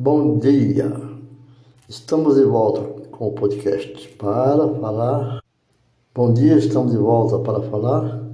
Bom 0.00 0.38
dia! 0.38 0.92
Estamos 1.88 2.36
de 2.36 2.44
volta 2.44 2.82
com 3.10 3.26
o 3.26 3.32
podcast 3.32 4.08
para 4.10 4.72
falar. 4.74 5.42
Bom 6.14 6.32
dia, 6.32 6.54
estamos 6.54 6.92
de 6.92 6.98
volta 6.98 7.40
para 7.40 7.62
falar 7.62 8.24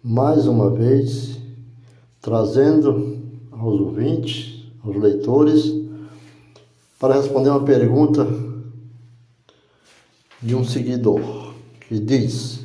mais 0.00 0.46
uma 0.46 0.70
vez, 0.70 1.40
trazendo 2.20 3.18
aos 3.50 3.80
ouvintes, 3.80 4.70
aos 4.84 4.94
leitores, 4.94 5.64
para 7.00 7.16
responder 7.16 7.50
uma 7.50 7.64
pergunta 7.64 8.24
de 10.40 10.54
um 10.54 10.62
seguidor 10.62 11.54
que 11.88 11.98
diz: 11.98 12.64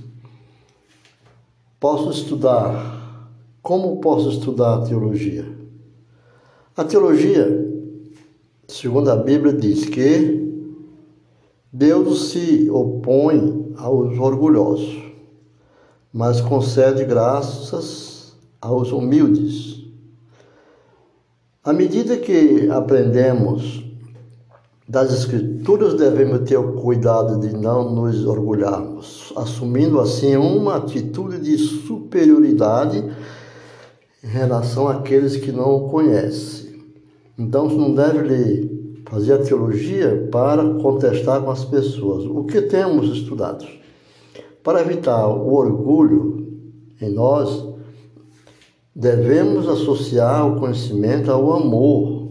Posso 1.80 2.12
estudar? 2.12 3.32
Como 3.64 4.00
posso 4.00 4.30
estudar 4.30 4.84
teologia? 4.84 5.53
A 6.76 6.84
teologia, 6.84 7.48
segundo 8.68 9.12
a 9.12 9.16
Bíblia, 9.16 9.54
diz 9.54 9.86
que 9.86 10.42
Deus 11.72 12.32
se 12.32 12.68
opõe 12.68 13.72
aos 13.78 14.18
orgulhosos, 14.18 15.04
mas 16.12 16.42
concede 16.42 17.06
graças 17.06 18.34
aos 18.60 18.92
humildes. 18.92 19.84
À 21.64 21.72
medida 21.72 22.18
que 22.18 22.68
aprendemos 22.72 23.86
das 24.90 25.14
Escrituras, 25.14 25.94
devemos 25.94 26.50
ter 26.50 26.58
o 26.58 26.74
cuidado 26.74 27.40
de 27.40 27.56
não 27.56 27.94
nos 27.94 28.26
orgulharmos, 28.26 29.32
assumindo 29.36 30.00
assim 30.00 30.36
uma 30.38 30.78
atitude 30.78 31.38
de 31.38 31.56
superioridade 31.56 32.98
em 34.24 34.28
relação 34.28 34.88
àqueles 34.88 35.36
que 35.36 35.52
não 35.52 35.76
o 35.76 35.90
conhecem. 35.90 36.73
Então 37.38 37.68
não 37.68 37.94
deve 37.94 38.28
lhe 38.28 39.04
fazer 39.10 39.34
a 39.34 39.44
teologia 39.44 40.28
para 40.32 40.64
contestar 40.76 41.42
com 41.42 41.52
as 41.52 41.66
pessoas. 41.66 42.26
O 42.26 42.44
que 42.44 42.62
temos 42.62 43.10
estudado? 43.10 43.66
Para 44.64 44.82
evitar 44.82 45.28
o 45.28 45.54
orgulho 45.54 46.48
em 47.02 47.10
nós, 47.10 47.68
devemos 48.96 49.68
associar 49.68 50.48
o 50.48 50.60
conhecimento 50.60 51.32
ao 51.32 51.54
amor. 51.54 52.30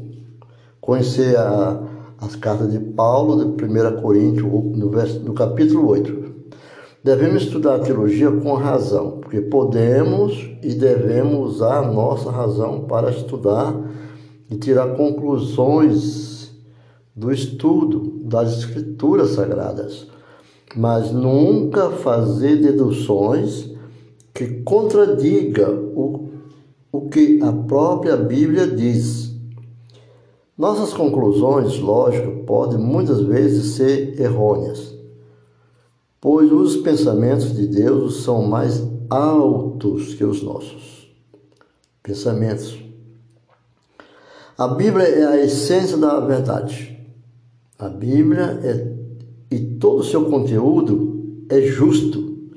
Conhecer 0.80 1.36
a, 1.36 1.82
as 2.18 2.36
cartas 2.36 2.72
de 2.72 2.78
Paulo, 2.78 3.54
de 3.54 3.64
1 3.64 4.00
Coríntios, 4.00 4.44
no, 4.44 4.88
verso, 4.88 5.20
no 5.20 5.34
capítulo 5.34 5.88
8. 5.88 6.22
Devemos 7.04 7.42
estudar 7.42 7.76
a 7.76 7.78
teologia 7.80 8.30
com 8.30 8.54
razão, 8.54 9.18
porque 9.20 9.40
podemos 9.40 10.32
e 10.62 10.72
devemos 10.74 11.56
usar 11.56 11.78
a 11.78 11.92
nossa 11.92 12.30
razão 12.30 12.82
para 12.82 13.10
estudar 13.10 13.74
e 14.52 14.58
tirar 14.58 14.94
conclusões 14.96 16.52
do 17.16 17.32
estudo 17.32 18.20
das 18.22 18.58
Escrituras 18.58 19.30
Sagradas, 19.30 20.06
mas 20.76 21.10
nunca 21.10 21.90
fazer 21.90 22.56
deduções 22.56 23.70
que 24.34 24.62
contradiga 24.62 25.70
o, 25.70 26.28
o 26.90 27.08
que 27.08 27.40
a 27.42 27.52
própria 27.52 28.16
Bíblia 28.16 28.66
diz. 28.66 29.32
Nossas 30.56 30.92
conclusões, 30.92 31.78
lógico, 31.78 32.44
podem 32.44 32.78
muitas 32.78 33.20
vezes 33.20 33.74
ser 33.74 34.20
errôneas, 34.20 34.94
pois 36.20 36.52
os 36.52 36.76
pensamentos 36.76 37.54
de 37.54 37.66
Deus 37.66 38.22
são 38.22 38.42
mais 38.42 38.82
altos 39.08 40.14
que 40.14 40.24
os 40.24 40.42
nossos. 40.42 41.10
Pensamentos 42.02 42.91
a 44.62 44.68
Bíblia 44.68 45.08
é 45.08 45.26
a 45.26 45.44
essência 45.44 45.96
da 45.96 46.20
verdade. 46.20 46.96
A 47.76 47.88
Bíblia 47.88 48.60
é, 48.62 48.92
e 49.50 49.58
todo 49.58 50.02
o 50.02 50.04
seu 50.04 50.26
conteúdo 50.26 51.44
é 51.48 51.62
justo 51.62 52.48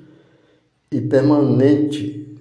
e 0.91 1.01
permanente. 1.01 2.37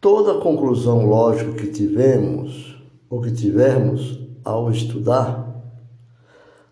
Toda 0.00 0.40
conclusão 0.40 1.06
lógica 1.06 1.52
que 1.52 1.68
tivemos 1.68 2.76
ou 3.08 3.20
que 3.20 3.30
tivermos 3.30 4.18
ao 4.42 4.68
estudar 4.72 5.44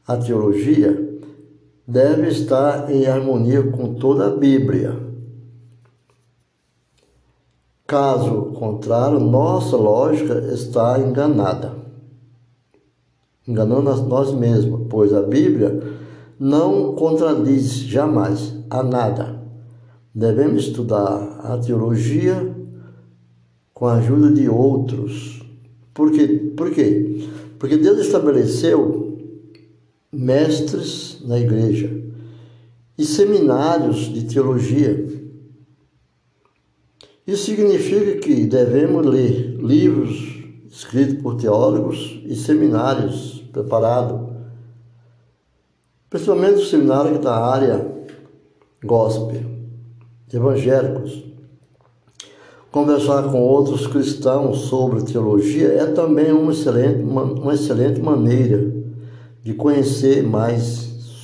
a 0.04 0.16
teologia 0.16 1.20
deve 1.86 2.26
estar 2.26 2.90
em 2.90 3.06
harmonia 3.06 3.62
com 3.70 3.94
toda 3.94 4.26
a 4.26 4.36
Bíblia 4.36 5.11
Caso 7.92 8.54
contrário, 8.54 9.20
nossa 9.20 9.76
lógica 9.76 10.50
está 10.50 10.98
enganada, 10.98 11.74
enganando 13.46 13.94
nós 14.04 14.32
mesmos, 14.32 14.86
pois 14.88 15.12
a 15.12 15.20
Bíblia 15.20 15.78
não 16.40 16.94
contradiz 16.94 17.70
jamais 17.70 18.56
a 18.70 18.82
nada. 18.82 19.42
Devemos 20.14 20.68
estudar 20.68 21.38
a 21.44 21.58
teologia 21.58 22.56
com 23.74 23.86
a 23.86 23.96
ajuda 23.96 24.32
de 24.32 24.48
outros. 24.48 25.42
Por 25.92 26.12
quê? 26.12 26.26
Por 26.56 26.70
quê? 26.70 27.28
Porque 27.58 27.76
Deus 27.76 27.98
estabeleceu 27.98 29.18
mestres 30.10 31.22
na 31.26 31.38
igreja 31.38 31.90
e 32.96 33.04
seminários 33.04 34.10
de 34.10 34.24
teologia 34.24 35.21
isso 37.26 37.44
significa 37.44 38.16
que 38.16 38.46
devemos 38.46 39.06
ler 39.06 39.56
livros 39.58 40.42
escritos 40.68 41.22
por 41.22 41.36
teólogos 41.36 42.20
e 42.24 42.34
seminários 42.34 43.44
preparados, 43.52 44.28
principalmente 46.10 46.54
os 46.54 46.70
seminários 46.70 47.18
da 47.20 47.36
área 47.36 47.86
gospel, 48.82 49.42
evangélicos. 50.32 51.22
Conversar 52.72 53.30
com 53.30 53.40
outros 53.40 53.86
cristãos 53.86 54.62
sobre 54.62 55.02
teologia 55.02 55.68
é 55.68 55.86
também 55.86 56.32
uma 56.32 56.52
excelente, 56.52 57.02
uma, 57.02 57.22
uma 57.22 57.54
excelente 57.54 58.00
maneira 58.00 58.72
de 59.44 59.54
conhecer 59.54 60.22
mais 60.22 60.64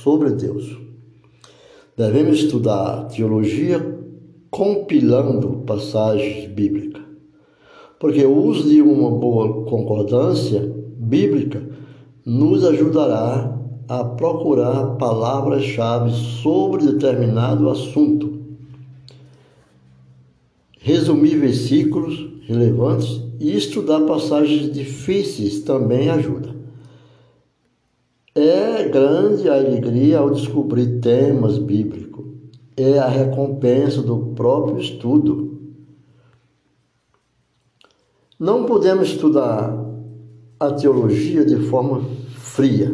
sobre 0.03 0.29
Deus. 0.29 0.77
Devemos 1.97 2.37
estudar 2.37 3.05
teologia 3.05 3.98
compilando 4.49 5.63
passagens 5.65 6.49
bíblicas. 6.49 7.03
Porque 7.99 8.23
o 8.25 8.35
uso 8.35 8.67
de 8.67 8.81
uma 8.81 9.11
boa 9.11 9.65
concordância 9.65 10.73
bíblica 10.97 11.61
nos 12.25 12.63
ajudará 12.63 13.57
a 13.87 14.03
procurar 14.03 14.95
palavras-chave 14.97 16.11
sobre 16.11 16.85
determinado 16.85 17.69
assunto, 17.69 18.39
resumir 20.79 21.37
versículos 21.37 22.27
relevantes 22.47 23.21
e 23.39 23.55
estudar 23.55 24.01
passagens 24.01 24.71
difíceis 24.71 25.61
também 25.61 26.09
ajuda. 26.09 26.55
É 28.35 28.87
grande 28.87 29.49
a 29.49 29.55
alegria 29.55 30.19
ao 30.19 30.29
descobrir 30.29 30.99
temas 30.99 31.57
bíblicos 31.57 32.08
é 32.81 32.99
a 32.99 33.07
recompensa 33.07 34.01
do 34.01 34.33
próprio 34.35 34.79
estudo. 34.79 35.59
Não 38.39 38.65
podemos 38.65 39.09
estudar 39.09 39.77
a 40.59 40.71
teologia 40.71 41.43
de 41.43 41.57
forma 41.67 42.01
fria, 42.37 42.93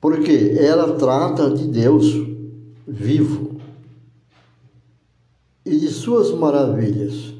porque 0.00 0.56
ela 0.58 0.94
trata 0.94 1.50
de 1.50 1.66
Deus 1.66 2.06
vivo 2.86 3.56
e 5.64 5.76
de 5.76 5.88
suas 5.88 6.32
maravilhas. 6.32 7.32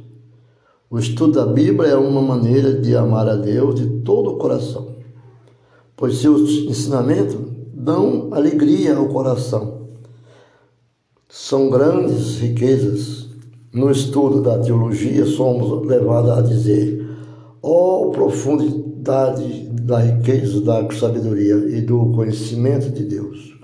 O 0.91 0.99
estudo 0.99 1.33
da 1.35 1.47
Bíblia 1.47 1.91
é 1.91 1.97
uma 1.97 2.21
maneira 2.21 2.73
de 2.75 2.95
amar 2.95 3.29
a 3.29 3.37
Deus 3.37 3.77
de 3.77 4.01
todo 4.03 4.31
o 4.31 4.39
coração, 4.39 4.97
pois 5.97 6.19
seus 6.19 6.51
ensinamentos 6.51 7.52
dão 7.83 8.33
alegria 8.33 8.95
ao 8.95 9.09
coração. 9.09 9.89
São 11.29 11.69
grandes 11.69 12.39
riquezas. 12.39 13.23
No 13.73 13.91
estudo 13.91 14.43
da 14.43 14.59
teologia, 14.59 15.25
somos 15.25 15.87
levados 15.87 16.31
a 16.31 16.43
dizer: 16.43 17.09
ó 17.63 18.03
oh, 18.03 18.11
profundidade 18.11 19.67
da 19.71 19.99
riqueza 19.99 20.61
da 20.61 20.89
sabedoria 20.93 21.55
e 21.55 21.81
do 21.81 22.13
conhecimento 22.13 22.91
de 22.91 23.05
Deus! 23.05 23.57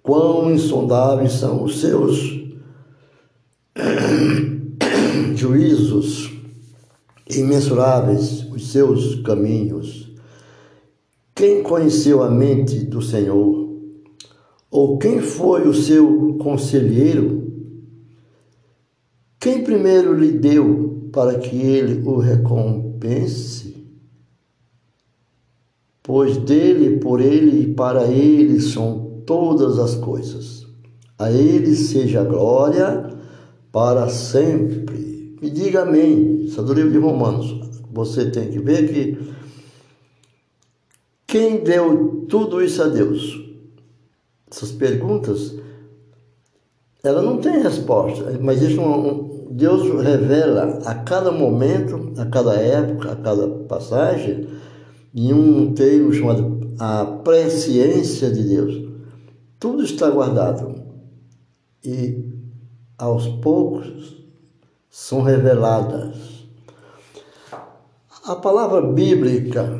Quão 0.00 0.52
insondáveis 0.52 1.32
são 1.32 1.64
os 1.64 1.80
seus 1.80 2.40
juízos, 5.34 6.32
imensuráveis 7.28 8.46
os 8.52 8.70
seus 8.70 9.16
caminhos. 9.22 9.99
Quem 11.40 11.62
conheceu 11.62 12.22
a 12.22 12.30
mente 12.30 12.80
do 12.80 13.00
Senhor? 13.00 13.66
Ou 14.70 14.98
quem 14.98 15.22
foi 15.22 15.66
o 15.66 15.72
seu 15.72 16.34
conselheiro? 16.34 17.50
Quem 19.40 19.64
primeiro 19.64 20.12
lhe 20.12 20.32
deu 20.32 21.08
para 21.10 21.38
que 21.38 21.56
ele 21.56 22.06
o 22.06 22.18
recompense? 22.18 23.74
Pois 26.02 26.36
dele, 26.36 26.98
por 26.98 27.22
ele 27.22 27.62
e 27.62 27.72
para 27.72 28.06
ele 28.06 28.60
são 28.60 29.22
todas 29.24 29.78
as 29.78 29.94
coisas. 29.94 30.66
A 31.18 31.32
ele 31.32 31.74
seja 31.74 32.22
glória 32.22 33.16
para 33.72 34.10
sempre. 34.10 35.38
Me 35.40 35.48
diga 35.48 35.84
amém. 35.84 36.44
Isso 36.44 36.60
é 36.60 36.64
do 36.64 36.74
livro 36.74 36.92
de 36.92 36.98
Romanos. 36.98 37.80
Você 37.90 38.30
tem 38.30 38.50
que 38.50 38.58
ver 38.58 38.92
que 38.92 39.30
quem 41.30 41.62
deu 41.62 42.26
tudo 42.28 42.60
isso 42.60 42.82
a 42.82 42.88
Deus? 42.88 43.40
Essas 44.50 44.72
perguntas, 44.72 45.54
ela 47.04 47.22
não 47.22 47.38
tem 47.38 47.62
resposta, 47.62 48.36
mas 48.40 48.60
isso 48.60 49.48
Deus 49.52 49.82
revela 50.02 50.80
a 50.84 50.94
cada 50.96 51.30
momento, 51.30 52.12
a 52.18 52.26
cada 52.26 52.54
época, 52.54 53.12
a 53.12 53.16
cada 53.16 53.46
passagem, 53.46 54.48
em 55.14 55.32
um 55.32 55.72
termo 55.72 56.12
chamado 56.12 56.72
a 56.80 57.04
presciência 57.04 58.28
de 58.30 58.42
Deus. 58.42 58.90
Tudo 59.60 59.84
está 59.84 60.10
guardado 60.10 60.82
e 61.84 62.24
aos 62.98 63.28
poucos 63.28 64.16
são 64.88 65.22
reveladas. 65.22 66.16
A 68.24 68.34
palavra 68.34 68.82
bíblica 68.82 69.79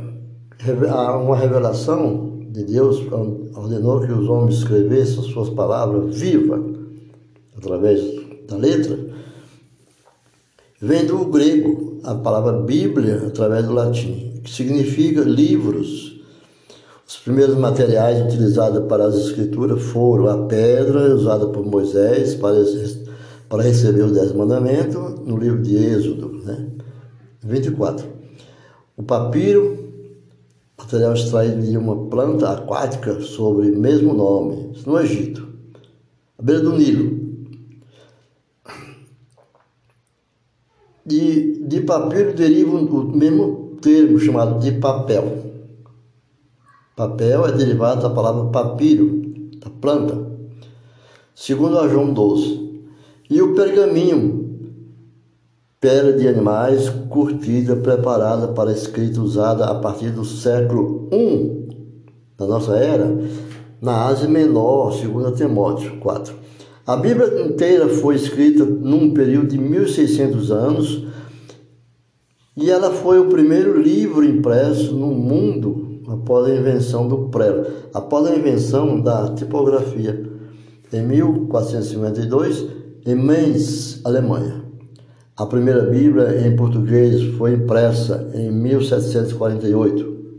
uma 0.66 1.36
revelação 1.36 2.40
de 2.50 2.64
Deus 2.64 3.00
ordenou 3.54 4.00
que 4.00 4.12
os 4.12 4.28
homens 4.28 4.58
escrevessem 4.58 5.22
suas 5.22 5.48
palavras 5.50 6.16
vivas, 6.18 6.60
através 7.56 8.00
da 8.46 8.56
letra, 8.56 8.98
vem 10.80 11.06
do 11.06 11.24
grego, 11.26 12.00
a 12.04 12.14
palavra 12.14 12.52
Bíblia, 12.60 13.22
através 13.26 13.66
do 13.66 13.72
latim, 13.72 14.40
que 14.42 14.50
significa 14.50 15.22
livros. 15.22 16.20
Os 17.06 17.16
primeiros 17.16 17.56
materiais 17.56 18.24
utilizados 18.24 18.86
para 18.86 19.04
as 19.04 19.16
escrituras 19.16 19.82
foram 19.82 20.28
a 20.28 20.46
pedra 20.46 21.14
usada 21.14 21.48
por 21.48 21.66
Moisés 21.66 22.34
para, 22.34 22.56
para 23.48 23.62
receber 23.62 24.02
os 24.02 24.12
Dez 24.12 24.32
Mandamentos, 24.32 25.20
no 25.26 25.36
livro 25.36 25.60
de 25.60 25.76
Êxodo, 25.76 26.40
né? 26.44 26.66
24. 27.42 28.06
O 28.96 29.02
papiro, 29.02 29.89
material 30.90 31.14
extraído 31.14 31.62
de 31.62 31.76
uma 31.78 32.08
planta 32.08 32.50
aquática 32.50 33.20
sobre 33.20 33.70
o 33.70 33.78
mesmo 33.78 34.12
nome, 34.12 34.72
no 34.84 34.98
Egito, 34.98 35.46
à 36.36 36.42
beira 36.42 36.62
do 36.62 36.72
Nilo. 36.72 37.20
De, 41.06 41.64
de 41.64 41.80
papiro 41.82 42.34
deriva 42.34 42.76
o 42.76 43.16
mesmo 43.16 43.76
termo 43.80 44.18
chamado 44.18 44.58
de 44.58 44.72
papel. 44.80 45.38
Papel 46.96 47.46
é 47.46 47.52
derivado 47.52 48.02
da 48.02 48.10
palavra 48.10 48.50
papiro, 48.50 49.22
da 49.60 49.70
planta, 49.70 50.18
segundo 51.36 51.78
a 51.78 51.86
João 51.86 52.12
12. 52.12 52.68
E 53.30 53.40
o 53.40 53.54
pergaminho, 53.54 54.39
pele 55.80 56.12
de 56.12 56.28
animais 56.28 56.90
curtida, 57.08 57.74
preparada 57.74 58.48
para 58.48 58.70
escrita 58.70 59.18
usada 59.18 59.64
a 59.64 59.74
partir 59.76 60.10
do 60.10 60.26
século 60.26 61.08
I 61.10 61.60
da 62.36 62.46
nossa 62.46 62.76
era, 62.76 63.18
na 63.80 64.06
Ásia 64.06 64.28
Menor, 64.28 64.92
segundo 64.92 65.32
Timóteo 65.32 65.98
4. 66.00 66.34
A 66.86 66.96
Bíblia 66.96 67.46
inteira 67.46 67.88
foi 67.88 68.14
escrita 68.14 68.64
num 68.64 69.14
período 69.14 69.48
de 69.48 69.58
1600 69.58 70.50
anos 70.50 71.06
e 72.56 72.70
ela 72.70 72.90
foi 72.90 73.18
o 73.18 73.28
primeiro 73.28 73.80
livro 73.80 74.22
impresso 74.22 74.94
no 74.94 75.08
mundo 75.08 76.00
após 76.08 76.46
a 76.46 76.54
invenção 76.54 77.08
do 77.08 77.28
prelo, 77.28 77.66
após 77.94 78.26
a 78.26 78.36
invenção 78.36 79.00
da 79.00 79.32
tipografia 79.34 80.28
em 80.92 81.02
1452 81.02 82.66
em 83.06 83.14
Mainz, 83.14 84.00
Alemanha. 84.04 84.59
A 85.40 85.46
primeira 85.46 85.84
Bíblia 85.84 86.46
em 86.46 86.54
português 86.54 87.22
foi 87.38 87.54
impressa 87.54 88.30
em 88.34 88.50
1748. 88.50 90.36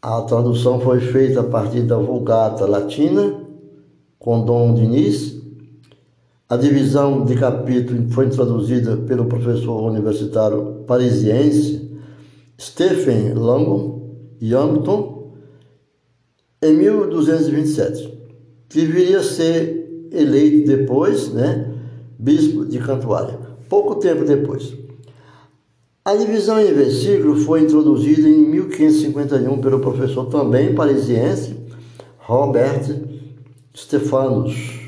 A 0.00 0.22
tradução 0.22 0.80
foi 0.80 1.00
feita 1.00 1.40
a 1.40 1.44
partir 1.44 1.82
da 1.82 1.98
Vulgata 1.98 2.64
Latina, 2.64 3.44
com 4.18 4.42
Dom 4.42 4.72
Diniz. 4.72 5.38
A 6.48 6.56
divisão 6.56 7.26
de 7.26 7.34
capítulo 7.34 8.08
foi 8.08 8.24
introduzida 8.24 8.96
pelo 8.96 9.26
professor 9.26 9.82
universitário 9.82 10.82
parisiense 10.86 11.94
Stephen 12.58 13.34
Langon 13.34 14.14
Yampton 14.40 15.34
em 16.62 16.72
1227, 16.72 18.18
que 18.66 18.86
viria 18.86 19.18
a 19.18 19.22
ser 19.22 20.08
eleito 20.10 20.66
depois, 20.66 21.30
né? 21.34 21.73
Bispo 22.18 22.64
de 22.64 22.78
Cantuária, 22.78 23.38
pouco 23.68 23.96
tempo 23.96 24.24
depois. 24.24 24.74
A 26.04 26.14
divisão 26.14 26.60
em 26.60 26.72
versículo 26.72 27.36
foi 27.36 27.62
introduzida 27.62 28.28
em 28.28 28.46
1551 28.48 29.60
pelo 29.60 29.80
professor 29.80 30.26
também 30.26 30.74
parisiense 30.74 31.56
Robert 32.18 33.00
Stefanus. 33.74 34.80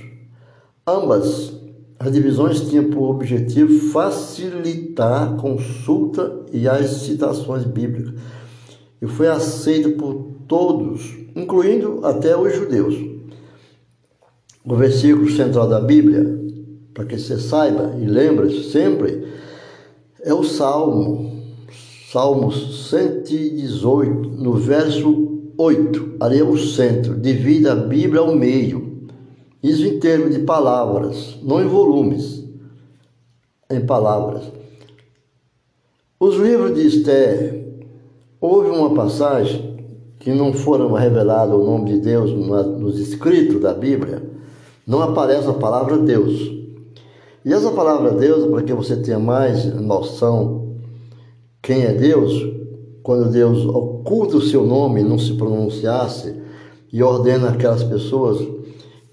Ambas 0.86 1.54
as 1.98 2.12
divisões 2.12 2.60
tinham 2.68 2.90
por 2.90 3.10
objetivo 3.10 3.90
facilitar 3.90 5.22
a 5.22 5.36
consulta 5.36 6.44
e 6.52 6.68
as 6.68 6.86
citações 6.90 7.64
bíblicas 7.64 8.14
e 9.00 9.06
foi 9.06 9.28
aceita 9.28 9.90
por 9.90 10.32
todos, 10.46 11.16
incluindo 11.34 12.00
até 12.04 12.36
os 12.36 12.54
judeus. 12.54 12.94
O 14.64 14.74
versículo 14.74 15.30
central 15.30 15.68
da 15.68 15.80
Bíblia 15.80 16.40
para 16.96 17.04
que 17.04 17.18
você 17.18 17.38
saiba 17.38 17.94
e 18.00 18.06
lembre 18.06 18.62
sempre, 18.64 19.28
é 20.22 20.32
o 20.32 20.42
Salmo, 20.42 21.42
Salmo 22.10 22.50
118, 22.50 24.30
no 24.30 24.54
verso 24.54 25.42
8. 25.58 26.16
Ali 26.18 26.38
é 26.38 26.42
o 26.42 26.56
centro, 26.56 27.14
divide 27.14 27.68
a 27.68 27.74
Bíblia 27.74 28.22
ao 28.22 28.34
meio. 28.34 29.02
Isso 29.62 29.84
em 29.84 30.00
termos 30.00 30.34
de 30.34 30.38
palavras, 30.40 31.38
não 31.42 31.60
em 31.60 31.66
volumes, 31.66 32.42
em 33.68 33.84
palavras. 33.84 34.44
Os 36.18 36.36
livros 36.36 36.74
de 36.74 36.86
Esther, 36.86 37.62
houve 38.40 38.70
uma 38.70 38.94
passagem 38.94 39.76
que 40.18 40.32
não 40.32 40.54
foram 40.54 40.92
revelado 40.94 41.60
o 41.60 41.64
nome 41.66 41.92
de 41.92 42.00
Deus 42.00 42.30
nos 42.32 42.98
escritos 42.98 43.60
da 43.60 43.74
Bíblia, 43.74 44.22
não 44.86 45.02
aparece 45.02 45.46
a 45.46 45.52
palavra 45.52 45.98
Deus. 45.98 46.55
E 47.46 47.52
essa 47.52 47.70
palavra 47.70 48.10
Deus, 48.10 48.44
para 48.50 48.62
que 48.64 48.72
você 48.72 48.96
tenha 48.96 49.20
mais 49.20 49.64
noção 49.80 50.78
quem 51.62 51.84
é 51.84 51.92
Deus, 51.92 52.44
quando 53.04 53.30
Deus 53.30 53.64
oculta 53.64 54.38
o 54.38 54.42
seu 54.42 54.66
nome, 54.66 55.04
não 55.04 55.16
se 55.16 55.34
pronunciasse 55.34 56.34
e 56.92 57.00
ordena 57.04 57.50
aquelas 57.50 57.84
pessoas, 57.84 58.44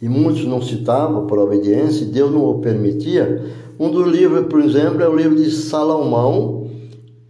e 0.02 0.10
muitos 0.10 0.46
não 0.46 0.64
citavam 0.64 1.28
por 1.28 1.38
obediência, 1.38 2.08
Deus 2.08 2.32
não 2.32 2.44
o 2.44 2.60
permitia. 2.60 3.54
Um 3.80 3.92
dos 3.92 4.08
livros, 4.08 4.48
por 4.48 4.62
exemplo, 4.62 5.04
é 5.04 5.08
o 5.08 5.16
livro 5.16 5.36
de 5.36 5.52
Salomão, 5.52 6.72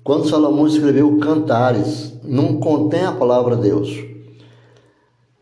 quando 0.06 0.30
Salomão 0.30 0.66
escreveu 0.68 1.18
Cantares, 1.18 2.14
não 2.24 2.62
contém 2.62 3.04
a 3.04 3.12
palavra 3.12 3.58
Deus. 3.58 3.94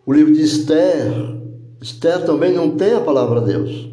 O 0.08 0.12
livro 0.12 0.34
de 0.34 0.42
Esther, 0.42 1.38
Esther 1.80 2.26
também 2.26 2.52
não 2.52 2.72
tem 2.72 2.94
a 2.94 3.02
palavra 3.02 3.42
Deus. 3.42 3.91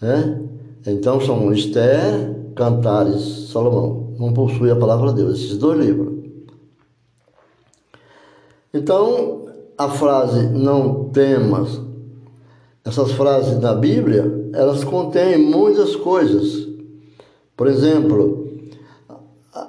Né? 0.00 0.40
Então 0.86 1.20
são 1.20 1.52
Esther, 1.52 2.52
Cantares, 2.54 3.50
Salomão. 3.50 4.14
Não 4.18 4.32
possui 4.32 4.70
a 4.70 4.76
palavra 4.76 5.10
de 5.10 5.16
Deus, 5.16 5.38
esses 5.38 5.58
dois 5.58 5.78
livros. 5.78 6.20
Então, 8.72 9.46
a 9.76 9.88
frase 9.88 10.46
não 10.48 11.08
temas, 11.08 11.80
essas 12.84 13.12
frases 13.12 13.58
da 13.58 13.74
Bíblia, 13.74 14.50
elas 14.52 14.84
contêm 14.84 15.38
muitas 15.38 15.96
coisas. 15.96 16.68
Por 17.56 17.66
exemplo, 17.66 18.46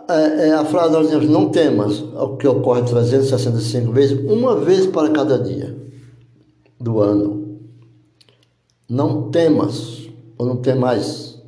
é, 0.07 0.49
é 0.49 0.53
a 0.53 0.63
frase 0.65 0.93
nós 0.93 1.07
dizemos, 1.07 1.29
não 1.29 1.49
temas, 1.49 1.99
o 1.99 2.37
que 2.37 2.47
ocorre 2.47 2.83
365 2.83 3.91
vezes, 3.91 4.19
uma 4.29 4.55
vez 4.55 4.85
para 4.85 5.09
cada 5.09 5.39
dia 5.39 5.75
do 6.79 6.99
ano. 6.99 7.59
Não 8.87 9.31
temas 9.31 10.00
ou 10.41 10.47
não 10.47 10.57
tem 10.57 10.73
mais 10.73 11.39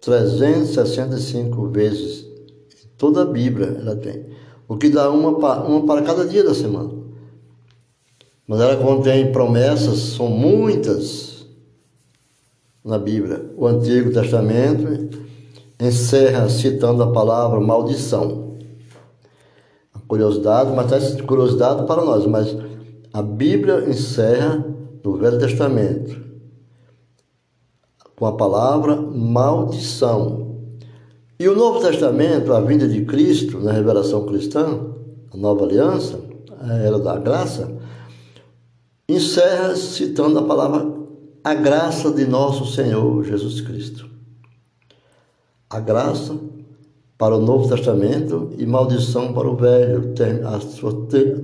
365 0.00 1.66
vezes. 1.66 2.24
Toda 2.96 3.22
a 3.22 3.24
Bíblia 3.24 3.76
ela 3.80 3.96
tem. 3.96 4.26
O 4.68 4.76
que 4.76 4.88
dá 4.88 5.10
uma, 5.10 5.30
uma 5.64 5.84
para 5.84 6.02
cada 6.02 6.24
dia 6.24 6.44
da 6.44 6.54
semana. 6.54 6.92
Mas 8.46 8.60
ela 8.60 8.76
contém 8.76 9.32
promessas, 9.32 9.98
são 9.98 10.28
muitas. 10.28 11.44
na 12.84 12.96
Bíblia. 12.96 13.44
O 13.56 13.66
Antigo 13.66 14.12
Testamento 14.12 15.18
encerra 15.80 16.48
citando 16.48 17.02
a 17.02 17.10
palavra 17.10 17.58
maldição. 17.58 18.56
A 19.92 19.98
curiosidade, 20.06 20.70
mas 20.70 20.92
é 20.92 21.22
curiosidade 21.22 21.88
para 21.88 22.04
nós, 22.04 22.24
mas 22.24 22.56
a 23.12 23.20
Bíblia 23.20 23.84
encerra 23.88 24.64
no 25.02 25.16
Velho 25.16 25.40
Testamento 25.40 26.33
com 28.16 28.26
a 28.26 28.36
palavra 28.36 28.96
maldição. 28.96 30.58
E 31.38 31.48
o 31.48 31.56
Novo 31.56 31.80
Testamento, 31.80 32.52
a 32.52 32.60
vinda 32.60 32.86
de 32.86 33.04
Cristo 33.04 33.58
na 33.58 33.72
revelação 33.72 34.24
cristã, 34.24 34.80
a 35.32 35.36
nova 35.36 35.64
aliança, 35.64 36.20
a 36.60 36.74
era 36.74 36.98
da 36.98 37.16
graça, 37.18 37.70
encerra 39.08 39.74
citando 39.74 40.38
a 40.38 40.42
palavra 40.42 40.94
a 41.42 41.54
graça 41.54 42.10
de 42.10 42.24
nosso 42.24 42.72
Senhor 42.72 43.22
Jesus 43.24 43.60
Cristo. 43.60 44.08
A 45.68 45.78
graça 45.78 46.34
para 47.18 47.36
o 47.36 47.40
Novo 47.40 47.68
Testamento 47.68 48.50
e 48.56 48.64
maldição 48.64 49.32
para 49.34 49.48
o 49.48 49.56
Velho, 49.56 50.14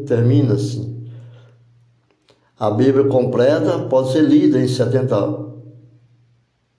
termina 0.07 0.55
assim. 0.55 1.07
A 2.59 2.71
Bíblia 2.71 3.05
completa 3.05 3.79
pode 3.81 4.13
ser 4.13 4.23
lida 4.23 4.59
em 4.59 4.69
70 4.69 5.50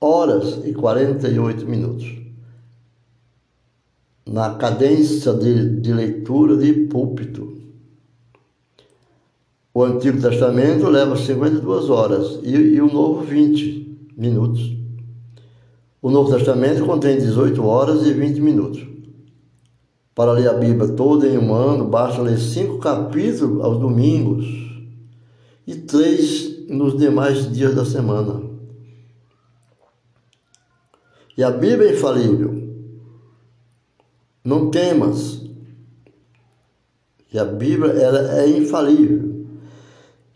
horas 0.01 0.65
e 0.65 0.73
48 0.73 1.65
minutos. 1.67 2.11
Na 4.25 4.55
cadência 4.55 5.31
de, 5.33 5.79
de 5.79 5.93
leitura 5.93 6.57
de 6.57 6.73
púlpito. 6.87 7.61
O 9.73 9.83
Antigo 9.83 10.19
Testamento 10.19 10.89
leva 10.89 11.15
52 11.15 11.89
horas 11.89 12.39
e, 12.41 12.51
e 12.51 12.81
o 12.81 12.91
Novo 12.91 13.21
20 13.21 14.09
minutos. 14.17 14.75
O 16.01 16.09
Novo 16.09 16.35
Testamento 16.35 16.83
contém 16.83 17.17
18 17.17 17.63
horas 17.63 18.05
e 18.05 18.11
20 18.11 18.41
minutos. 18.41 18.85
Para 20.15 20.33
ler 20.33 20.49
a 20.49 20.53
Bíblia 20.53 20.91
toda 20.93 21.27
em 21.27 21.37
um 21.37 21.53
ano, 21.53 21.85
basta 21.85 22.21
ler 22.21 22.37
cinco 22.39 22.79
capítulos 22.79 23.63
aos 23.63 23.79
domingos 23.79 24.45
e 25.65 25.75
três 25.75 26.67
nos 26.67 26.97
demais 26.97 27.49
dias 27.51 27.75
da 27.75 27.85
semana. 27.85 28.40
E 31.37 31.43
a 31.43 31.51
Bíblia 31.51 31.89
é 31.89 31.93
infalível. 31.93 32.61
Não 34.43 34.69
temas. 34.69 35.41
E 37.31 37.39
a 37.39 37.45
Bíblia 37.45 37.93
ela 37.93 38.39
é 38.39 38.49
infalível. 38.49 39.45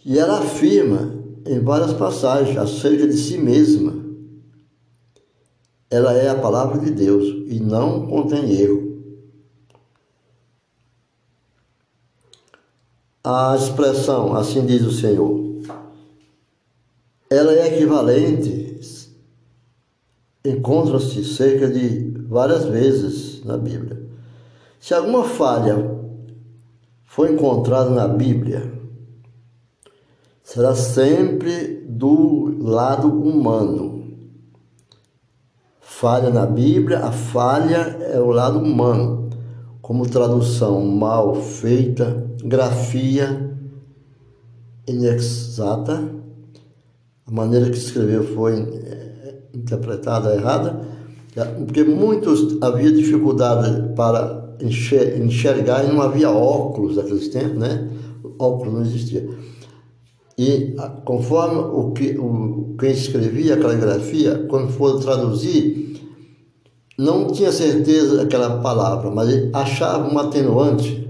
E 0.05 0.17
ela 0.17 0.39
afirma 0.39 1.13
em 1.45 1.59
várias 1.59 1.93
passagens 1.93 2.57
acerca 2.57 3.07
de 3.07 3.17
si 3.17 3.37
mesma. 3.37 4.05
Ela 5.89 6.13
é 6.13 6.29
a 6.29 6.39
palavra 6.39 6.79
de 6.79 6.91
Deus 6.91 7.25
e 7.47 7.59
não 7.59 8.07
contém 8.07 8.51
erro. 8.51 8.85
A 13.23 13.55
expressão, 13.55 14.35
assim 14.35 14.65
diz 14.65 14.83
o 14.83 14.91
Senhor, 14.91 15.43
ela 17.29 17.53
é 17.53 17.73
equivalente 17.73 18.77
encontra-se 20.49 21.23
cerca 21.23 21.69
de 21.69 22.13
várias 22.27 22.65
vezes 22.65 23.43
na 23.43 23.57
Bíblia. 23.57 24.01
Se 24.79 24.93
alguma 24.93 25.23
falha 25.23 25.75
for 27.05 27.29
encontrada 27.29 27.89
na 27.89 28.07
Bíblia, 28.07 28.71
será 30.43 30.75
sempre 30.75 31.85
do 31.87 32.55
lado 32.61 33.07
humano. 33.07 34.03
Falha 35.79 36.29
na 36.29 36.45
Bíblia, 36.45 36.99
a 36.99 37.11
falha 37.11 37.97
é 38.11 38.19
o 38.19 38.31
lado 38.31 38.59
humano, 38.59 39.29
como 39.81 40.07
tradução 40.09 40.85
mal 40.85 41.35
feita, 41.35 42.27
grafia 42.43 43.57
inexata, 44.87 46.03
a 47.25 47.31
maneira 47.31 47.69
que 47.71 47.77
escreveu 47.77 48.23
foi 48.35 48.53
interpretada 49.57 50.33
errada, 50.33 50.81
porque 51.57 51.83
muitos 51.83 52.57
havia 52.61 52.91
dificuldade 52.91 53.93
para 53.95 54.55
enxergar 54.61 55.83
e 55.83 55.91
não 55.91 56.01
havia 56.01 56.29
óculos 56.29 56.95
naqueles 56.95 57.27
tempos, 57.27 57.57
né? 57.57 57.89
óculos 58.39 58.73
não 58.73 58.81
existia. 58.81 59.27
E 60.37 60.75
conforme 61.05 61.59
o 61.59 61.91
que 61.91 62.17
o, 62.17 62.75
quem 62.77 62.91
escrevia 62.91 63.55
a 63.55 63.57
caligrafia, 63.57 64.45
quando 64.49 64.69
for 64.69 64.99
traduzir, 64.99 66.01
não 66.97 67.27
tinha 67.27 67.51
certeza 67.51 68.17
daquela 68.17 68.61
palavra, 68.61 69.11
mas 69.11 69.29
achava 69.53 70.13
um 70.13 70.17
atenuante 70.17 71.05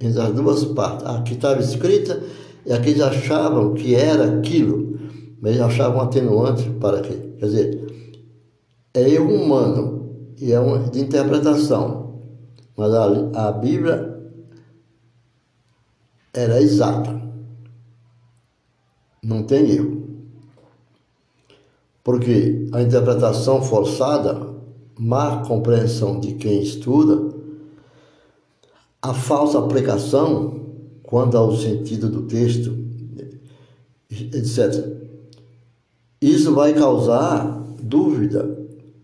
entre 0.00 0.20
as 0.20 0.32
duas 0.32 0.64
partes. 0.64 1.06
A 1.06 1.22
que 1.22 1.34
estava 1.34 1.60
escrita 1.60 2.20
e 2.64 2.72
a 2.72 2.78
que 2.78 2.90
eles 2.90 3.02
achavam 3.02 3.74
que 3.74 3.94
era 3.94 4.38
aquilo, 4.38 4.98
mas 5.40 5.60
achavam 5.60 5.98
um 5.98 6.02
atenuante 6.02 6.68
para 6.80 6.98
aquilo. 6.98 7.30
Quer 7.38 7.46
dizer, 7.46 7.79
é 8.94 9.08
erro 9.08 9.34
humano 9.34 10.00
e 10.38 10.52
é 10.52 10.58
uma 10.58 10.78
de 10.78 11.00
interpretação, 11.00 12.20
mas 12.76 12.92
a, 12.92 13.48
a 13.48 13.52
Bíblia 13.52 14.18
era 16.32 16.60
exata. 16.60 17.20
Não 19.22 19.42
tem 19.42 19.70
erro. 19.70 20.00
Porque 22.02 22.66
a 22.72 22.80
interpretação 22.80 23.62
forçada, 23.62 24.48
má 24.98 25.44
compreensão 25.44 26.18
de 26.18 26.34
quem 26.34 26.62
estuda, 26.62 27.36
a 29.02 29.12
falsa 29.12 29.58
aplicação 29.58 30.60
quanto 31.02 31.36
ao 31.36 31.54
sentido 31.56 32.08
do 32.08 32.22
texto, 32.22 32.76
etc. 34.10 35.00
Isso 36.20 36.54
vai 36.54 36.72
causar 36.74 37.60
dúvida 37.82 38.59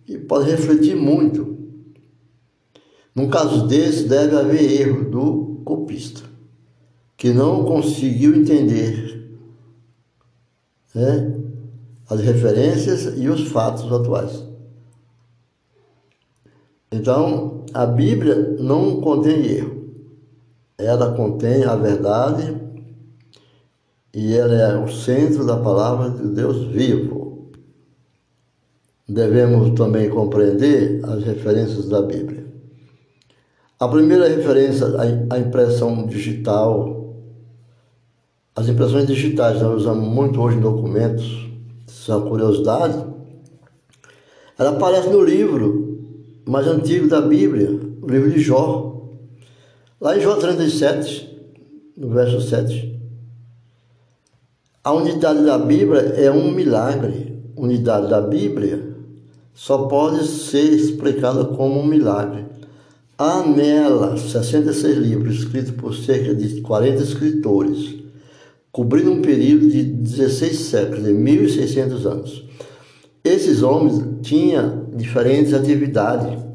e 0.08 0.18
pode 0.18 0.50
refletir 0.50 0.96
muito. 0.96 1.56
Num 3.14 3.28
caso 3.28 3.66
desse, 3.66 4.08
deve 4.08 4.36
haver 4.36 4.80
erro 4.80 5.10
do 5.10 5.62
copista, 5.64 6.22
que 7.16 7.32
não 7.32 7.64
conseguiu 7.64 8.34
entender 8.34 9.30
né, 10.94 11.34
as 12.08 12.20
referências 12.20 13.18
e 13.18 13.28
os 13.28 13.48
fatos 13.48 13.90
atuais. 13.90 14.44
Então, 16.92 17.64
a 17.75 17.84
Bíblia 17.84 18.56
não 18.58 19.00
contém 19.00 19.44
erro. 19.46 19.76
Ela 20.78 21.14
contém 21.14 21.64
a 21.64 21.75
verdade 21.75 22.54
e 24.14 24.34
ela 24.34 24.54
é 24.54 24.78
o 24.78 24.88
centro 24.88 25.44
da 25.44 25.56
palavra 25.56 26.10
de 26.10 26.28
Deus 26.28 26.68
vivo. 26.68 27.25
Devemos 29.08 29.78
também 29.78 30.10
compreender 30.10 31.00
as 31.04 31.22
referências 31.22 31.88
da 31.88 32.02
Bíblia. 32.02 32.44
A 33.78 33.86
primeira 33.86 34.26
referência, 34.26 34.86
a 35.30 35.38
impressão 35.38 36.06
digital. 36.06 37.14
As 38.54 38.68
impressões 38.68 39.06
digitais 39.06 39.62
nós 39.62 39.82
usamos 39.82 40.08
muito 40.08 40.40
hoje 40.40 40.56
em 40.56 40.60
documentos, 40.60 41.46
são 41.86 42.28
curiosidade. 42.28 43.04
Ela 44.58 44.70
aparece 44.70 45.08
no 45.10 45.22
livro 45.22 46.00
mais 46.44 46.66
antigo 46.66 47.06
da 47.06 47.20
Bíblia, 47.20 47.70
o 48.02 48.10
livro 48.10 48.30
de 48.30 48.40
Jó. 48.40 49.10
Lá 50.00 50.16
em 50.16 50.20
Jó 50.20 50.36
37, 50.36 51.52
no 51.96 52.08
verso 52.08 52.40
7. 52.40 52.98
A 54.82 54.92
unidade 54.92 55.44
da 55.44 55.58
Bíblia 55.58 56.00
é 56.00 56.30
um 56.30 56.50
milagre. 56.50 57.36
Unidade 57.56 58.08
da 58.08 58.20
Bíblia 58.20 58.96
só 59.56 59.86
pode 59.88 60.26
ser 60.26 60.70
explicada 60.70 61.46
como 61.46 61.80
um 61.80 61.86
milagre. 61.86 62.44
Há 63.16 63.42
nela 63.42 64.14
66 64.18 64.98
livros 64.98 65.38
escritos 65.38 65.70
por 65.70 65.94
cerca 65.94 66.34
de 66.34 66.60
40 66.60 67.02
escritores, 67.02 67.94
cobrindo 68.70 69.10
um 69.10 69.22
período 69.22 69.68
de 69.70 69.82
16 69.82 70.58
séculos, 70.58 71.04
de 71.04 71.12
1600 71.14 72.06
anos. 72.06 72.44
Esses 73.25 73.62
homens 73.62 74.04
tinham 74.20 74.90
diferentes 74.94 75.54
atividades 75.54 76.46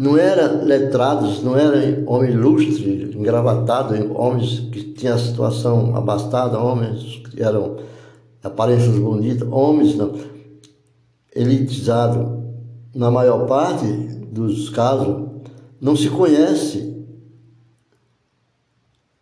não 0.00 0.16
eram 0.16 0.64
letrados, 0.64 1.42
não 1.42 1.58
eram 1.58 2.04
homens 2.06 2.32
ilustres, 2.32 3.16
engravatados, 3.16 3.98
homens 4.14 4.60
que 4.70 4.92
tinham 4.92 5.16
a 5.16 5.18
situação 5.18 5.96
abastada, 5.96 6.56
homens 6.56 7.20
que 7.28 7.42
eram 7.42 7.78
aparências 8.40 8.96
bonitas, 8.96 9.48
homens 9.50 9.96
não, 9.96 10.14
elitizados. 11.34 12.38
Na 12.94 13.10
maior 13.10 13.46
parte 13.46 13.86
dos 14.32 14.70
casos, 14.70 15.28
não 15.80 15.94
se 15.94 16.08
conhece. 16.10 16.96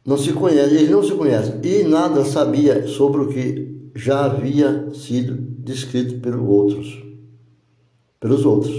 Não 0.04 0.16
se 0.16 0.32
conhece, 0.32 0.74
eles 0.74 0.90
não 0.90 1.02
se 1.02 1.12
conhecem. 1.12 1.60
E 1.62 1.82
nada 1.82 2.24
sabia 2.24 2.86
sobre 2.86 3.22
o 3.22 3.28
que 3.28 3.90
já 3.94 4.26
havia 4.26 4.94
sido 4.94 5.34
descrito 5.34 6.20
pelos 6.20 6.48
outros, 6.48 7.02
pelos 8.20 8.44
outros. 8.44 8.74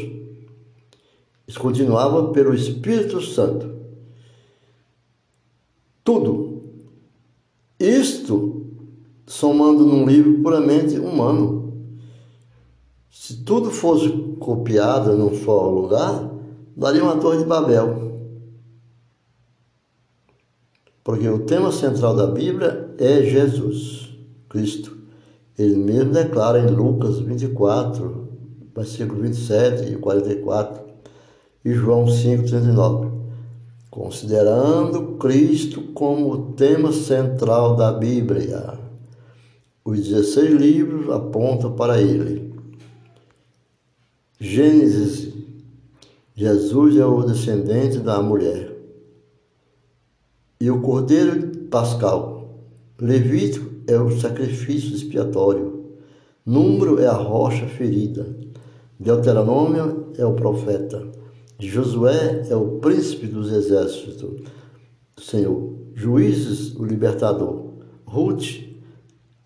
Isso 1.48 1.60
continuava 1.60 2.32
pelo 2.32 2.54
Espírito 2.54 3.22
Santo. 3.22 3.76
Tudo. 6.04 6.64
Isto 7.80 8.66
somando 9.26 9.86
num 9.86 10.06
livro 10.06 10.42
puramente 10.42 10.98
humano. 10.98 11.67
Se 13.28 13.36
tudo 13.44 13.70
fosse 13.70 14.10
copiado 14.40 15.18
num 15.18 15.36
só 15.44 15.70
lugar, 15.70 16.32
daria 16.78 17.04
uma 17.04 17.18
torre 17.18 17.40
de 17.40 17.44
Babel. 17.44 18.22
Porque 21.04 21.28
o 21.28 21.40
tema 21.40 21.70
central 21.74 22.16
da 22.16 22.28
Bíblia 22.28 22.90
é 22.98 23.24
Jesus, 23.24 24.18
Cristo. 24.48 24.96
Ele 25.60 25.76
mesmo 25.76 26.14
declara 26.14 26.62
em 26.62 26.68
Lucas 26.68 27.20
24, 27.20 28.30
versículo 28.74 29.22
27 29.24 29.92
e 29.92 29.98
44, 29.98 30.84
e 31.66 31.74
João 31.74 32.08
5, 32.08 32.46
39. 32.46 33.10
Considerando 33.92 35.18
Cristo 35.18 35.82
como 35.94 36.32
o 36.32 36.54
tema 36.54 36.94
central 36.94 37.76
da 37.76 37.92
Bíblia, 37.92 38.80
os 39.84 40.00
16 40.00 40.54
livros 40.54 41.10
apontam 41.10 41.74
para 41.74 42.00
ele. 42.00 42.56
Gênesis, 44.40 45.34
Jesus 46.36 46.96
é 46.96 47.04
o 47.04 47.24
descendente 47.24 47.98
da 47.98 48.22
mulher. 48.22 48.72
E 50.62 50.70
o 50.70 50.80
cordeiro 50.80 51.66
pascal. 51.70 52.38
Levítico 53.02 53.68
é 53.88 54.00
o 54.00 54.12
sacrifício 54.20 54.96
expiatório. 54.96 55.86
Número 56.46 57.00
é 57.00 57.08
a 57.08 57.14
rocha 57.14 57.66
ferida. 57.66 58.28
Deuteronômio 59.00 60.14
é 60.16 60.26
o 60.26 60.34
profeta. 60.34 61.08
Josué 61.60 62.46
é 62.48 62.56
o 62.56 62.78
príncipe 62.78 63.26
dos 63.26 63.52
exércitos 63.52 64.44
do 65.16 65.22
Senhor. 65.22 65.74
Juízes, 65.96 66.76
o 66.76 66.86
libertador. 66.86 67.74
Ruth 68.06 68.62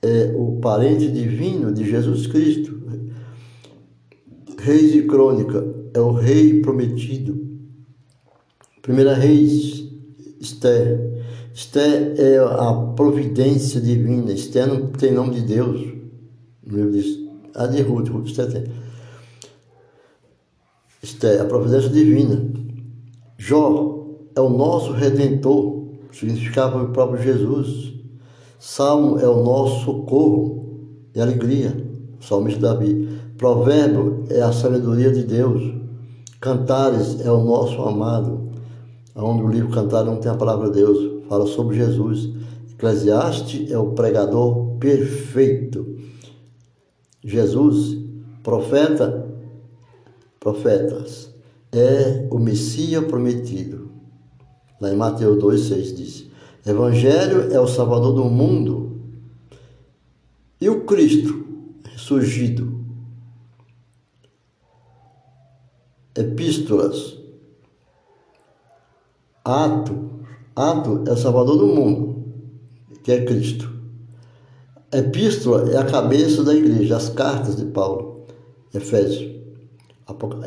é 0.01 0.33
o 0.35 0.59
parente 0.59 1.09
divino 1.09 1.71
de 1.71 1.89
Jesus 1.89 2.27
Cristo. 2.27 2.70
Reis 4.61 4.91
de 4.91 5.01
Crônica 5.03 5.65
é 5.91 5.99
o 5.99 6.11
rei 6.11 6.61
prometido. 6.61 7.49
Primeira 8.83 9.15
Reis, 9.15 9.83
Esther. 10.39 11.23
Esther 11.51 12.13
é 12.15 12.37
a 12.37 12.71
providência 12.95 13.81
divina. 13.81 14.31
Esther 14.31 14.67
não 14.67 14.87
tem 14.91 15.13
nome 15.13 15.33
de 15.33 15.41
Deus. 15.41 15.81
No 16.63 16.77
livro 16.77 16.91
de, 16.91 17.29
a 17.55 17.65
de 17.65 17.81
Ruth, 17.81 18.09
Ruth 18.09 18.27
Esther 18.27 18.51
tem. 18.51 18.63
Esther, 21.01 21.41
a 21.41 21.45
providência 21.45 21.89
divina. 21.89 22.47
Jó 23.39 24.05
é 24.35 24.41
o 24.41 24.49
nosso 24.49 24.91
redentor, 24.91 25.87
significava 26.11 26.83
o 26.83 26.89
próprio 26.89 27.23
Jesus. 27.23 27.93
Salmo 28.59 29.17
é 29.17 29.27
o 29.27 29.43
nosso 29.43 29.85
socorro 29.85 31.09
e 31.15 31.19
alegria, 31.19 31.75
salmista 32.19 32.59
Davi. 32.59 33.20
Provérbio 33.41 34.23
é 34.29 34.39
a 34.39 34.53
sabedoria 34.53 35.11
de 35.11 35.23
Deus. 35.23 35.73
Cantares 36.39 37.19
é 37.21 37.31
o 37.31 37.43
nosso 37.43 37.81
amado. 37.81 38.51
Onde 39.15 39.41
o 39.41 39.47
livro 39.47 39.71
Cantares 39.71 40.05
não 40.05 40.19
tem 40.19 40.31
a 40.31 40.35
palavra 40.35 40.69
de 40.69 40.75
Deus, 40.75 41.23
fala 41.27 41.47
sobre 41.47 41.75
Jesus. 41.75 42.29
Eclesiastes 42.71 43.71
é 43.71 43.77
o 43.79 43.93
pregador 43.93 44.75
perfeito. 44.77 45.97
Jesus, 47.23 47.97
profeta, 48.43 49.27
profetas, 50.39 51.33
é 51.71 52.27
o 52.29 52.37
Messias 52.37 53.03
prometido. 53.05 53.89
Lá 54.79 54.93
em 54.93 54.95
Mateus 54.95 55.43
2,6 55.43 55.95
diz: 55.95 56.27
Evangelho 56.63 57.51
é 57.51 57.59
o 57.59 57.67
Salvador 57.67 58.13
do 58.13 58.25
mundo. 58.25 59.01
E 60.61 60.69
o 60.69 60.81
Cristo 60.81 61.43
ressurgido. 61.91 62.80
Epístolas. 66.21 67.17
Ato. 69.43 70.09
Ato 70.55 71.03
é 71.07 71.15
Salvador 71.15 71.57
do 71.57 71.67
mundo, 71.67 72.23
que 73.03 73.11
é 73.11 73.25
Cristo. 73.25 73.71
Epístola 74.91 75.71
é 75.71 75.77
a 75.77 75.85
cabeça 75.85 76.43
da 76.43 76.53
igreja, 76.53 76.97
as 76.97 77.09
cartas 77.09 77.55
de 77.55 77.65
Paulo. 77.65 78.25
Efésios. 78.73 79.31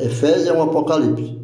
Efésios 0.01 0.47
é 0.47 0.53
um 0.53 0.63
apocalipse 0.63 1.39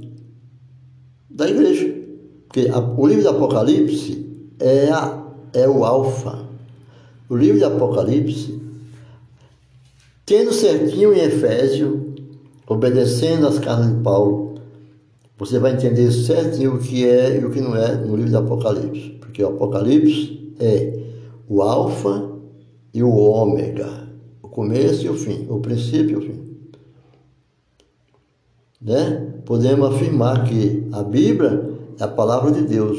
da 1.29 1.49
igreja. 1.49 2.01
Porque 2.47 2.69
o 2.71 3.07
livro 3.07 3.23
do 3.23 3.29
Apocalipse 3.31 4.27
é, 4.59 4.91
a, 4.91 5.25
é 5.55 5.69
o 5.69 5.85
alfa. 5.85 6.45
O 7.29 7.37
livro 7.37 7.59
de 7.59 7.65
Apocalipse, 7.65 8.61
tendo 10.27 10.53
certinho 10.53 11.15
em 11.15 11.21
Efésio, 11.21 12.00
obedecendo 12.71 13.49
às 13.49 13.59
cartas 13.59 13.89
de 13.89 14.01
Paulo, 14.01 14.55
você 15.37 15.59
vai 15.59 15.73
entender 15.73 16.09
certinho 16.13 16.77
o 16.77 16.79
que 16.79 17.05
é 17.05 17.41
e 17.41 17.45
o 17.45 17.51
que 17.51 17.61
não 17.61 17.75
é 17.75 17.97
no 17.97 18.15
livro 18.15 18.31
de 18.31 18.37
Apocalipse. 18.37 19.19
Porque 19.19 19.43
o 19.43 19.49
Apocalipse 19.49 20.55
é 20.61 21.01
o 21.49 21.63
alfa 21.63 22.31
e 22.95 23.03
o 23.03 23.11
ômega, 23.11 24.09
o 24.41 24.49
começo 24.49 25.05
e 25.05 25.09
o 25.09 25.15
fim, 25.15 25.47
o 25.49 25.59
princípio 25.59 26.13
e 26.13 26.17
o 26.17 26.21
fim. 26.23 26.41
Né? 28.81 29.33
Podemos 29.45 29.93
afirmar 29.93 30.45
que 30.45 30.87
a 30.93 31.03
Bíblia 31.03 31.71
é 31.99 32.05
a 32.05 32.09
palavra 32.09 32.53
de 32.53 32.63
Deus, 32.63 32.99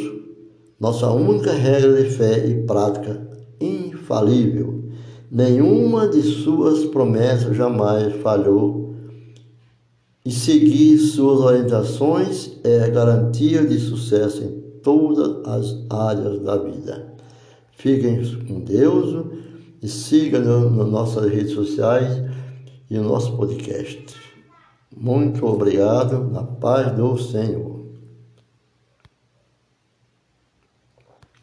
nossa 0.77 1.09
única 1.11 1.53
regra 1.53 2.03
de 2.03 2.09
fé 2.09 2.45
e 2.45 2.63
prática 2.63 3.25
infalível. 3.59 4.83
Nenhuma 5.31 6.09
de 6.09 6.21
suas 6.23 6.83
promessas 6.85 7.55
jamais 7.55 8.13
falhou. 8.17 8.90
E 10.23 10.29
seguir 10.29 10.99
suas 10.99 11.39
orientações 11.39 12.51
é 12.63 12.87
garantia 12.89 13.65
de 13.65 13.79
sucesso 13.79 14.43
em 14.43 14.61
todas 14.83 15.47
as 15.47 15.85
áreas 15.89 16.39
da 16.41 16.57
vida. 16.57 17.15
Fiquem 17.71 18.21
com 18.47 18.59
Deus 18.59 19.25
e 19.81 19.87
sigam 19.87 20.69
nas 20.69 20.87
nossas 20.87 21.31
redes 21.31 21.53
sociais 21.53 22.23
e 22.87 22.97
no 22.97 23.05
nosso 23.05 23.35
podcast. 23.35 24.05
Muito 24.95 25.43
obrigado, 25.47 26.29
na 26.31 26.43
paz 26.43 26.95
do 26.95 27.17
Senhor. 27.17 27.70